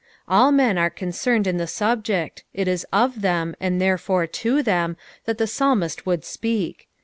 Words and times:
All 0.27 0.51
mea 0.51 0.75
are 0.77 0.89
coacemed 0.89 1.45
in 1.45 1.57
the 1.57 1.67
subject, 1.67 2.43
it 2.55 2.67
is 2.67 2.87
^ 2.93 3.13
them, 3.13 3.55
aod 3.61 3.77
therefore 3.77 4.25
to 4.25 4.63
them 4.63 4.97
that 5.25 5.37
the 5.37 5.45
psalmist 5.45 6.07
would 6.07 6.21
apeak. 6.23 6.87